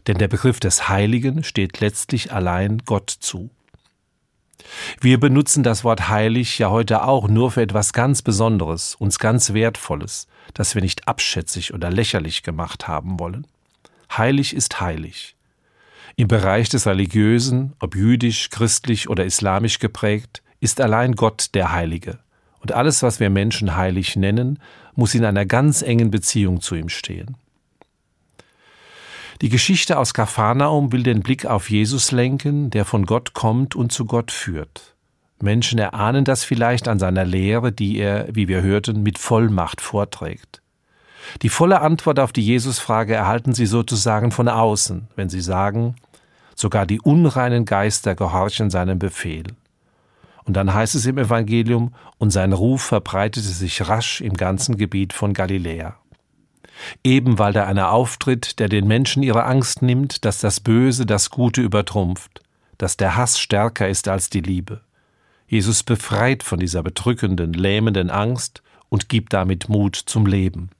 Denn 0.06 0.18
der 0.18 0.28
Begriff 0.28 0.58
des 0.58 0.88
Heiligen 0.88 1.44
steht 1.44 1.80
letztlich 1.80 2.32
allein 2.32 2.82
Gott 2.84 3.10
zu. 3.10 3.50
Wir 5.00 5.20
benutzen 5.20 5.62
das 5.62 5.84
Wort 5.84 6.08
heilig 6.08 6.58
ja 6.58 6.70
heute 6.70 7.04
auch 7.04 7.28
nur 7.28 7.52
für 7.52 7.62
etwas 7.62 7.92
ganz 7.92 8.22
Besonderes, 8.22 8.96
uns 8.96 9.18
ganz 9.18 9.52
Wertvolles, 9.52 10.26
das 10.54 10.74
wir 10.74 10.82
nicht 10.82 11.06
abschätzig 11.06 11.72
oder 11.74 11.90
lächerlich 11.90 12.42
gemacht 12.42 12.88
haben 12.88 13.20
wollen. 13.20 13.46
Heilig 14.16 14.54
ist 14.54 14.80
heilig. 14.80 15.35
Im 16.18 16.28
Bereich 16.28 16.70
des 16.70 16.86
Religiösen, 16.86 17.74
ob 17.78 17.94
jüdisch, 17.94 18.48
christlich 18.48 19.10
oder 19.10 19.26
islamisch 19.26 19.78
geprägt, 19.80 20.42
ist 20.60 20.80
allein 20.80 21.12
Gott 21.12 21.48
der 21.52 21.72
Heilige. 21.72 22.20
Und 22.60 22.72
alles, 22.72 23.02
was 23.02 23.20
wir 23.20 23.28
Menschen 23.28 23.76
heilig 23.76 24.16
nennen, 24.16 24.58
muss 24.94 25.14
in 25.14 25.26
einer 25.26 25.44
ganz 25.44 25.82
engen 25.82 26.10
Beziehung 26.10 26.62
zu 26.62 26.74
ihm 26.74 26.88
stehen. 26.88 27.36
Die 29.42 29.50
Geschichte 29.50 29.98
aus 29.98 30.14
Kapharnaum 30.14 30.90
will 30.90 31.02
den 31.02 31.20
Blick 31.20 31.44
auf 31.44 31.68
Jesus 31.68 32.12
lenken, 32.12 32.70
der 32.70 32.86
von 32.86 33.04
Gott 33.04 33.34
kommt 33.34 33.76
und 33.76 33.92
zu 33.92 34.06
Gott 34.06 34.32
führt. 34.32 34.94
Menschen 35.42 35.78
erahnen 35.78 36.24
das 36.24 36.44
vielleicht 36.44 36.88
an 36.88 36.98
seiner 36.98 37.26
Lehre, 37.26 37.72
die 37.72 37.98
er, 37.98 38.34
wie 38.34 38.48
wir 38.48 38.62
hörten, 38.62 39.02
mit 39.02 39.18
Vollmacht 39.18 39.82
vorträgt. 39.82 40.62
Die 41.42 41.48
volle 41.48 41.80
Antwort 41.80 42.18
auf 42.18 42.32
die 42.32 42.44
Jesusfrage 42.44 43.14
erhalten 43.14 43.52
Sie 43.52 43.66
sozusagen 43.66 44.30
von 44.30 44.48
außen, 44.48 45.08
wenn 45.16 45.28
Sie 45.28 45.40
sagen, 45.40 45.96
sogar 46.56 46.86
die 46.86 47.00
unreinen 47.00 47.64
Geister 47.64 48.16
gehorchen 48.16 48.70
seinem 48.70 48.98
Befehl. 48.98 49.44
Und 50.44 50.54
dann 50.54 50.72
heißt 50.72 50.94
es 50.94 51.06
im 51.06 51.18
Evangelium, 51.18 51.94
und 52.18 52.30
sein 52.30 52.52
Ruf 52.52 52.82
verbreitete 52.82 53.46
sich 53.46 53.88
rasch 53.88 54.20
im 54.20 54.34
ganzen 54.34 54.76
Gebiet 54.76 55.12
von 55.12 55.34
Galiläa. 55.34 55.96
Eben 57.04 57.38
weil 57.38 57.52
da 57.52 57.64
einer 57.64 57.90
auftritt, 57.90 58.58
der 58.58 58.68
den 58.68 58.86
Menschen 58.86 59.22
ihre 59.22 59.44
Angst 59.44 59.82
nimmt, 59.82 60.24
dass 60.24 60.40
das 60.40 60.60
Böse 60.60 61.06
das 61.06 61.30
Gute 61.30 61.60
übertrumpft, 61.60 62.42
dass 62.78 62.96
der 62.96 63.16
Hass 63.16 63.38
stärker 63.38 63.88
ist 63.88 64.08
als 64.08 64.30
die 64.30 64.40
Liebe. 64.40 64.80
Jesus 65.48 65.82
befreit 65.82 66.42
von 66.42 66.58
dieser 66.58 66.82
bedrückenden, 66.82 67.52
lähmenden 67.52 68.10
Angst 68.10 68.62
und 68.88 69.08
gibt 69.08 69.32
damit 69.32 69.68
Mut 69.68 69.96
zum 69.96 70.26
Leben. 70.26 70.70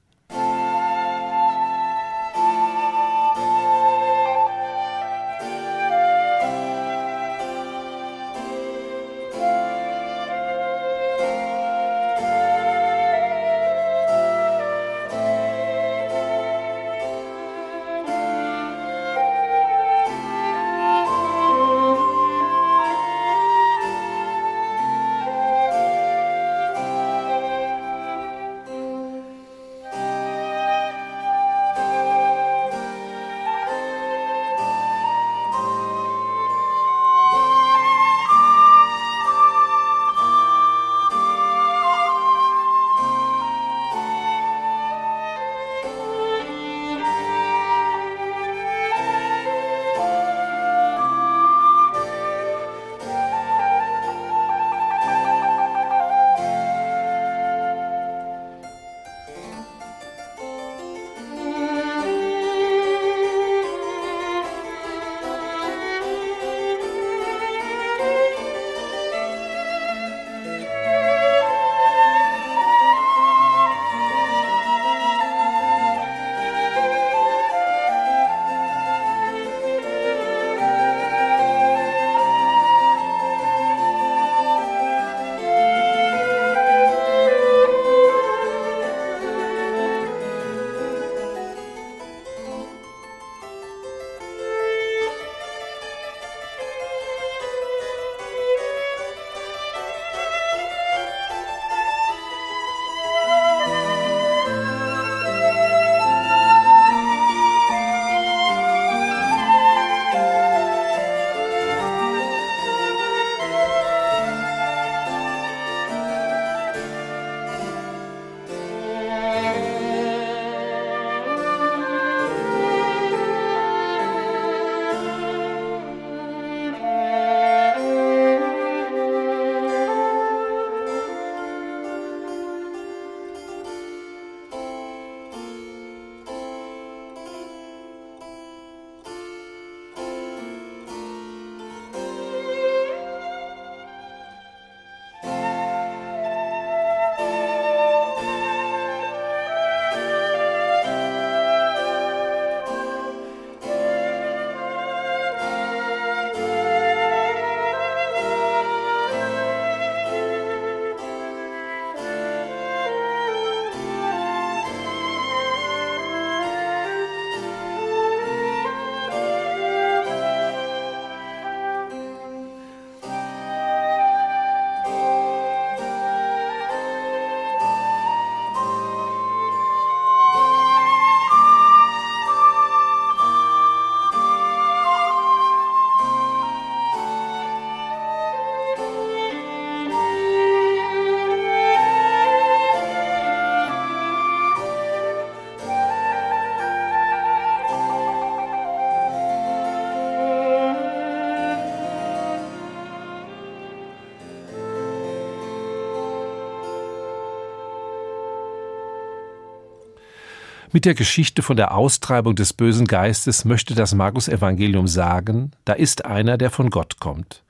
Mit 210.77 210.85
der 210.85 210.93
Geschichte 210.93 211.41
von 211.41 211.57
der 211.57 211.73
Austreibung 211.73 212.35
des 212.35 212.53
bösen 212.53 212.87
Geistes 212.87 213.47
möchte 213.47 213.75
das 213.75 213.95
Markus-Evangelium 213.95 214.87
sagen, 214.89 215.53
da 215.65 215.73
ist 215.73 216.05
einer, 216.05 216.37
der 216.37 216.51
von 216.51 216.69
Gott 216.69 217.01
kommt. 217.01 217.43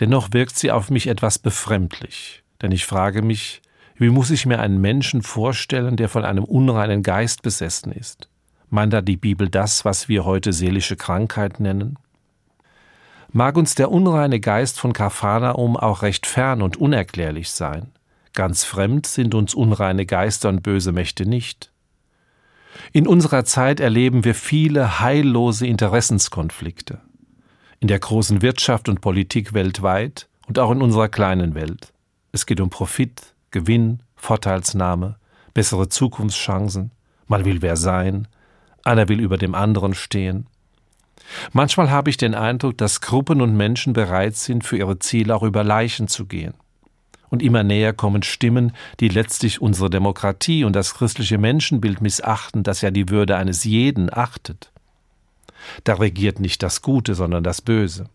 Dennoch 0.00 0.28
wirkt 0.32 0.56
sie 0.56 0.70
auf 0.70 0.88
mich 0.88 1.08
etwas 1.08 1.38
befremdlich, 1.38 2.42
denn 2.62 2.72
ich 2.72 2.86
frage 2.86 3.20
mich, 3.20 3.60
wie 3.96 4.08
muss 4.08 4.30
ich 4.30 4.46
mir 4.46 4.60
einen 4.60 4.80
Menschen 4.80 5.20
vorstellen, 5.20 5.96
der 5.96 6.08
von 6.08 6.24
einem 6.24 6.44
unreinen 6.44 7.02
Geist 7.02 7.42
besessen 7.42 7.92
ist? 7.92 8.30
Meint 8.70 8.94
da 8.94 9.02
die 9.02 9.18
Bibel 9.18 9.50
das, 9.50 9.84
was 9.84 10.08
wir 10.08 10.24
heute 10.24 10.54
seelische 10.54 10.96
Krankheit 10.96 11.60
nennen? 11.60 11.98
Mag 13.30 13.58
uns 13.58 13.74
der 13.74 13.90
unreine 13.90 14.40
Geist 14.40 14.80
von 14.80 14.94
Kapharnaum 14.94 15.76
auch 15.76 16.00
recht 16.00 16.26
fern 16.26 16.62
und 16.62 16.78
unerklärlich 16.78 17.50
sein. 17.50 17.92
Ganz 18.32 18.64
fremd 18.64 19.04
sind 19.04 19.34
uns 19.34 19.52
unreine 19.52 20.06
Geister 20.06 20.48
und 20.48 20.62
böse 20.62 20.92
Mächte 20.92 21.26
nicht. 21.26 21.71
In 22.92 23.06
unserer 23.06 23.44
Zeit 23.44 23.80
erleben 23.80 24.24
wir 24.24 24.34
viele 24.34 25.00
heillose 25.00 25.66
Interessenskonflikte. 25.66 27.00
In 27.80 27.88
der 27.88 27.98
großen 27.98 28.42
Wirtschaft 28.42 28.88
und 28.88 29.00
Politik 29.00 29.54
weltweit 29.54 30.28
und 30.46 30.58
auch 30.58 30.70
in 30.70 30.82
unserer 30.82 31.08
kleinen 31.08 31.54
Welt. 31.54 31.92
Es 32.32 32.46
geht 32.46 32.60
um 32.60 32.70
Profit, 32.70 33.34
Gewinn, 33.50 34.00
Vorteilsnahme, 34.16 35.16
bessere 35.54 35.88
Zukunftschancen. 35.88 36.90
Man 37.26 37.44
will 37.44 37.62
wer 37.62 37.76
sein, 37.76 38.28
einer 38.84 39.08
will 39.08 39.20
über 39.20 39.38
dem 39.38 39.54
anderen 39.54 39.94
stehen. 39.94 40.46
Manchmal 41.52 41.90
habe 41.90 42.10
ich 42.10 42.16
den 42.16 42.34
Eindruck, 42.34 42.78
dass 42.78 43.00
Gruppen 43.00 43.40
und 43.40 43.56
Menschen 43.56 43.92
bereit 43.92 44.36
sind, 44.36 44.64
für 44.64 44.76
ihre 44.76 44.98
Ziele 44.98 45.34
auch 45.34 45.42
über 45.42 45.62
Leichen 45.62 46.08
zu 46.08 46.26
gehen. 46.26 46.54
Und 47.32 47.42
immer 47.42 47.62
näher 47.62 47.94
kommen 47.94 48.22
Stimmen, 48.22 48.72
die 49.00 49.08
letztlich 49.08 49.62
unsere 49.62 49.88
Demokratie 49.88 50.64
und 50.64 50.76
das 50.76 50.92
christliche 50.92 51.38
Menschenbild 51.38 52.02
missachten, 52.02 52.62
das 52.62 52.82
ja 52.82 52.90
die 52.90 53.08
Würde 53.08 53.38
eines 53.38 53.64
jeden 53.64 54.12
achtet. 54.12 54.70
Da 55.84 55.94
regiert 55.94 56.40
nicht 56.40 56.62
das 56.62 56.82
Gute, 56.82 57.14
sondern 57.14 57.42
das 57.42 57.62
Böse. 57.62 58.10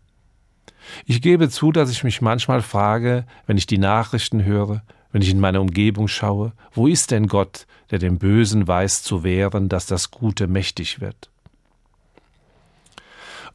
Ich 1.04 1.20
gebe 1.20 1.48
zu, 1.48 1.72
dass 1.72 1.90
ich 1.90 2.04
mich 2.04 2.20
manchmal 2.20 2.62
frage, 2.62 3.26
wenn 3.48 3.56
ich 3.56 3.66
die 3.66 3.78
Nachrichten 3.78 4.44
höre, 4.44 4.84
wenn 5.10 5.22
ich 5.22 5.30
in 5.30 5.40
meine 5.40 5.60
Umgebung 5.60 6.06
schaue, 6.06 6.52
wo 6.72 6.86
ist 6.86 7.10
denn 7.10 7.26
Gott, 7.26 7.66
der 7.90 7.98
dem 7.98 8.18
Bösen 8.18 8.68
weiß 8.68 9.02
zu 9.02 9.24
wehren, 9.24 9.68
dass 9.68 9.86
das 9.86 10.12
Gute 10.12 10.46
mächtig 10.46 11.00
wird? 11.00 11.28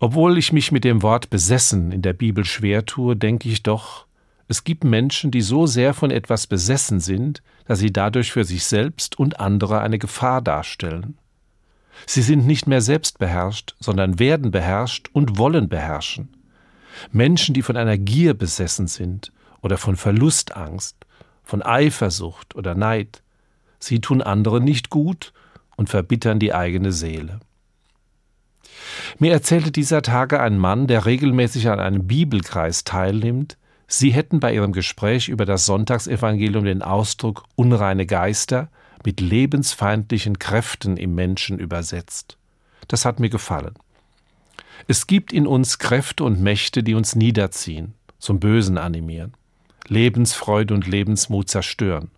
Obwohl 0.02 0.38
ich 0.38 0.52
mich 0.52 0.74
mit 0.74 0.84
dem 0.84 1.04
Wort 1.04 1.30
besessen 1.30 1.94
in 1.94 2.02
der 2.02 2.12
Bibel 2.12 2.44
schwer 2.44 2.86
tue, 2.86 3.16
denke 3.16 3.48
ich 3.48 3.64
doch, 3.64 4.08
es 4.48 4.64
gibt 4.64 4.84
Menschen, 4.84 5.32
die 5.32 5.42
so 5.42 5.66
sehr 5.66 5.94
von 5.94 6.12
etwas 6.12 6.48
besessen 6.48 7.00
sind, 7.00 7.42
dass 7.66 7.80
sie 7.80 7.94
dadurch 7.94 8.32
für 8.32 8.44
sich 8.44 8.66
selbst 8.66 9.18
und 9.18 9.40
andere 9.40 9.82
eine 9.82 10.00
Gefahr 10.00 10.42
darstellen. 10.42 11.18
Sie 12.06 12.22
sind 12.22 12.46
nicht 12.46 12.68
mehr 12.68 12.82
selbst 12.82 13.20
beherrscht, 13.20 13.76
sondern 13.80 14.20
werden 14.20 14.52
beherrscht 14.52 15.10
und 15.14 15.38
wollen 15.38 15.70
beherrschen. 15.70 16.36
Menschen, 17.12 17.54
die 17.54 17.62
von 17.62 17.78
einer 17.78 17.98
Gier 17.98 18.34
besessen 18.34 18.88
sind 18.88 19.32
oder 19.62 19.78
von 19.78 19.96
Verlustangst, 19.96 20.98
von 21.44 21.62
Eifersucht 21.62 22.56
oder 22.56 22.76
Neid. 22.76 23.24
Sie 23.80 24.02
tun 24.02 24.22
andere 24.22 24.62
nicht 24.62 24.90
gut 24.90 25.34
und 25.76 25.90
verbittern 25.90 26.40
die 26.40 26.54
eigene 26.54 26.92
Seele. 26.92 27.40
Mir 29.20 29.32
erzählte 29.32 29.72
dieser 29.72 30.02
Tage 30.02 30.40
ein 30.40 30.58
Mann, 30.58 30.88
der 30.88 31.06
regelmäßig 31.06 31.70
an 31.70 31.80
einem 31.80 32.08
Bibelkreis 32.08 32.84
teilnimmt, 32.84 33.58
Sie 33.88 34.12
hätten 34.12 34.40
bei 34.40 34.54
Ihrem 34.54 34.72
Gespräch 34.72 35.30
über 35.30 35.46
das 35.46 35.66
Sonntagsevangelium 35.66 36.66
den 36.66 36.82
Ausdruck 36.82 37.44
unreine 37.56 38.06
Geister 38.06 38.70
mit 39.06 39.20
lebensfeindlichen 39.20 40.40
Kräften 40.40 40.98
im 40.98 41.16
Menschen 41.16 41.60
übersetzt. 41.60 42.38
Das 42.88 43.06
hat 43.06 43.20
mir 43.20 43.30
gefallen. 43.30 43.74
Es 44.88 45.08
gibt 45.08 45.32
in 45.32 45.48
uns 45.48 45.80
Kräfte 45.80 46.24
und 46.24 46.42
Mächte, 46.42 46.84
die 46.84 46.96
uns 46.96 47.16
niederziehen, 47.16 47.94
zum 48.20 48.40
Bösen 48.40 48.78
animieren, 48.78 49.34
Lebensfreude 49.88 50.74
und 50.74 50.88
Lebensmut 50.88 51.50
zerstören. 51.50 52.12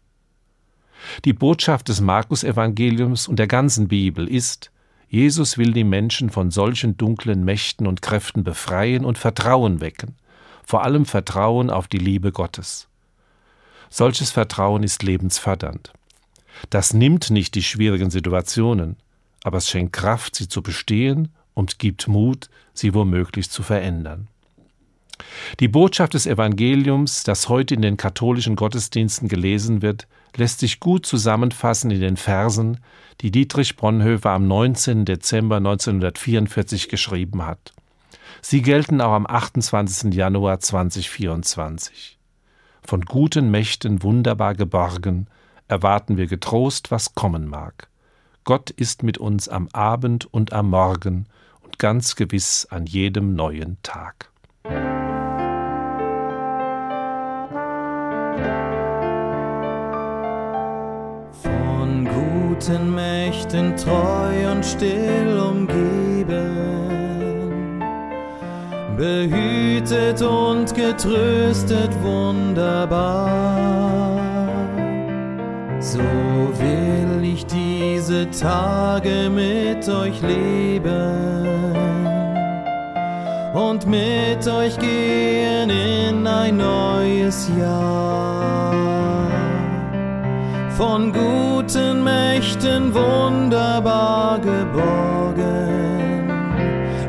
Die 1.25 1.34
Botschaft 1.34 1.89
des 1.89 2.01
Markus-Evangeliums 2.01 3.28
und 3.28 3.38
der 3.38 3.47
ganzen 3.47 3.88
Bibel 3.88 4.28
ist, 4.28 4.71
Jesus 5.08 5.58
will 5.58 5.71
die 5.71 5.84
Menschen 5.84 6.30
von 6.30 6.49
solchen 6.49 6.97
dunklen 6.97 7.45
Mächten 7.45 7.86
und 7.86 8.01
Kräften 8.01 8.43
befreien 8.43 9.06
und 9.06 9.17
Vertrauen 9.17 9.82
wecken, 9.82 10.15
vor 10.67 10.84
allem 10.84 11.06
Vertrauen 11.06 11.69
auf 11.69 11.88
die 11.88 11.97
Liebe 11.97 12.32
Gottes. 12.32 12.88
Solches 13.89 14.32
Vertrauen 14.32 14.84
ist 14.84 15.04
lebensfördernd. 15.04 15.93
Das 16.69 16.93
nimmt 16.93 17.30
nicht 17.30 17.56
die 17.56 17.63
schwierigen 17.63 18.10
Situationen, 18.10 18.97
aber 19.43 19.58
es 19.58 19.69
schenkt 19.69 19.93
Kraft, 19.93 20.36
sie 20.36 20.47
zu 20.47 20.62
bestehen 20.62 21.30
und 21.54 21.80
gibt 21.80 22.08
Mut, 22.08 22.49
sie 22.73 22.93
womöglich 22.93 23.49
zu 23.49 23.63
verändern. 23.63 24.28
Die 25.60 25.67
Botschaft 25.67 26.13
des 26.13 26.25
Evangeliums, 26.25 27.23
das 27.23 27.47
heute 27.47 27.75
in 27.75 27.82
den 27.82 27.95
katholischen 27.95 28.56
Gottesdiensten 28.56 29.30
gelesen 29.30 29.82
wird, 29.82 30.08
lässt 30.36 30.60
sich 30.60 30.80
gut 30.80 31.06
zusammenfassen 31.06 31.91
in 31.91 32.01
den 32.01 32.17
Versen, 32.17 32.80
die 33.21 33.32
Dietrich 33.32 33.78
Bonhoeffer 33.78 34.32
am 34.32 34.47
19. 34.47 35.06
Dezember 35.06 35.58
1944 35.58 36.89
geschrieben 36.89 37.45
hat. 37.45 37.75
Sie 38.41 38.62
gelten 38.62 39.02
auch 39.02 39.13
am 39.13 39.26
28. 39.26 40.13
Januar 40.13 40.60
2024. 40.60 42.17
Von 42.84 43.02
guten 43.02 43.50
Mächten 43.50 44.04
wunderbar 44.04 44.54
geborgen, 44.54 45.28
erwarten 45.67 46.17
wir 46.17 46.28
getrost, 46.28 46.91
was 46.91 47.15
kommen 47.15 47.48
mag. 47.48 47.88
Gott 48.43 48.69
ist 48.69 49.02
mit 49.02 49.17
uns 49.17 49.50
am 49.50 49.67
Abend 49.74 50.32
und 50.32 50.54
am 50.54 50.69
Morgen 50.69 51.26
und 51.63 51.80
ganz 51.80 52.15
gewiss 52.15 52.67
an 52.69 52.86
jedem 52.86 53.34
neuen 53.34 53.78
Tag. 53.82 54.30
Von 61.41 62.08
guten 62.08 62.93
Mächten 62.93 63.76
treu 63.78 64.52
und 64.52 64.63
still 64.63 65.39
umgeben, 65.39 66.25
behütet 68.98 70.22
und 70.22 70.74
getröstet 70.74 71.90
wunderbar. 72.02 73.30
So 75.80 76.00
will 76.00 77.24
ich 77.24 77.46
diese 77.46 78.30
Tage 78.32 79.30
mit 79.30 79.88
euch 79.90 80.22
leben 80.22 81.46
und 83.54 83.86
mit 83.86 84.48
euch 84.48 84.78
gehen 84.80 85.70
in 85.70 86.26
ein 86.26 86.58
neues 86.58 87.50
Jahr. 87.60 88.74
Von 90.78 91.14
guten 91.14 92.04
Mächten 92.04 92.94
wunderbar 92.94 94.40
geborgen, 94.40 96.30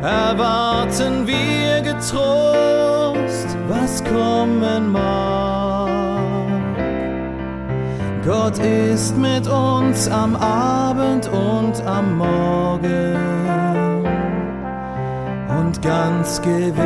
erwarten 0.03 1.27
wir 1.27 1.55
getrost, 1.96 3.56
was 3.68 4.04
kommen 4.04 4.92
mag. 4.92 5.90
Gott 8.24 8.59
ist 8.59 9.16
mit 9.16 9.46
uns 9.46 10.09
am 10.09 10.35
Abend 10.37 11.28
und 11.28 11.80
am 11.87 12.18
Morgen 12.18 13.16
und 15.48 15.80
ganz 15.80 16.42
gewiss 16.42 16.76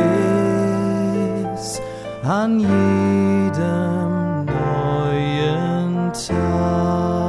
an 2.23 2.59
jedem 2.59 4.45
neuen 4.45 6.11
Tag. 6.13 7.20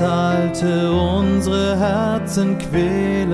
Das 0.00 0.62
unsere 0.62 1.76
Herzen 1.78 2.58
quälen, 2.58 3.28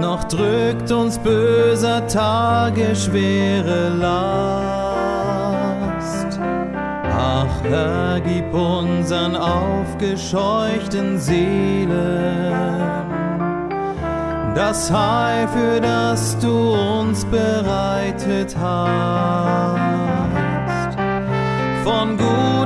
noch 0.00 0.24
drückt 0.24 0.90
uns 0.92 1.18
böser 1.18 2.06
Tage 2.06 2.94
schwere 2.94 3.88
Last. 4.00 5.18
Ach, 7.20 7.62
Herr, 7.64 8.20
gib 8.20 8.52
unseren 8.54 9.36
aufgescheuchten 9.36 11.18
Seelen 11.18 12.78
das 14.58 14.90
Heil, 14.90 15.46
für 15.48 15.80
das 15.80 16.36
du 16.40 16.74
uns 16.74 17.24
bereitet 17.26 18.56
hast. 18.60 19.78
Von 21.84 22.16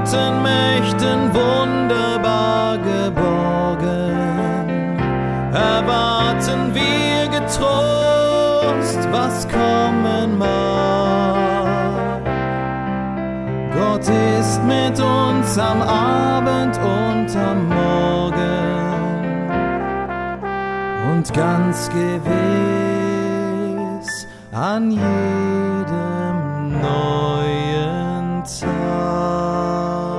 guten 0.02 0.42
Mächten 0.42 1.32
wunderbar 1.32 2.76
geborgen, 2.78 4.18
erwarten 5.52 6.74
wir 6.74 7.28
getrost, 7.28 9.08
was 9.12 9.46
kommen 9.48 10.38
mag. 10.38 11.38
Gott 13.74 14.08
ist 14.40 14.62
mit 14.64 15.00
uns 15.00 15.58
am 15.58 15.82
Abend 15.82 16.78
und 16.78 17.36
am 17.36 17.68
Morgen 17.68 18.42
und 21.12 21.32
ganz 21.32 21.88
gewiss 21.90 22.32
an 24.52 24.90
jedem 24.90 26.80
neuen 26.80 28.11
Tag. 28.44 30.11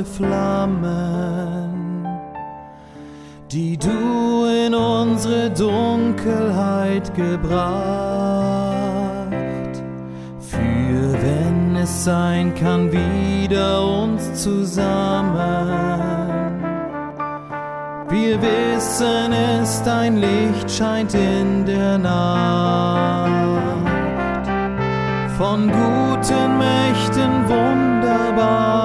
Heute 0.00 0.04
flammen, 0.04 2.06
die 3.50 3.76
du 3.76 4.46
in 4.66 4.74
unsere 4.74 5.50
Dunkelheit 5.50 7.14
gebracht. 7.14 7.60
Für 10.38 11.12
wenn 11.22 11.76
es 11.76 12.04
sein 12.04 12.54
kann, 12.54 12.90
wieder 12.92 14.02
uns 14.02 14.42
zusammen. 14.42 15.38
Wir 18.08 18.40
wissen 18.42 19.32
es, 19.32 19.82
dein 19.84 20.16
Licht 20.16 20.70
scheint 20.70 21.14
in 21.14 21.64
der 21.64 21.98
Nacht 21.98 23.30
von 25.38 25.70
guten 25.70 26.58
Mächten 26.58 27.48
wunderbar 27.48 28.79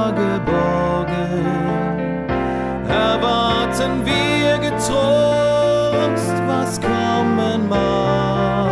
was 6.75 6.81
kommen 6.81 7.69
mag. 7.69 8.65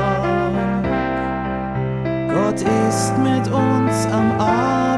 Gott 2.29 2.61
ist 2.61 3.17
mit 3.17 3.47
uns 3.51 4.07
am 4.11 4.31
Abend 4.39 4.92